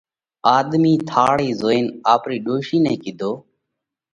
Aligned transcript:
آۮمِي 0.55 0.93
ٿاۯِئِي 1.07 1.49
زوئينَ 1.59 1.85
آپرِي 2.13 2.37
ڏوشِي 2.45 2.77
نئہ 2.83 2.95
ڪِيڌو: 3.01 3.31